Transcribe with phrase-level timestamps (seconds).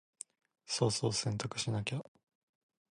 [0.65, 2.03] そろそろ洗濯しなきゃな。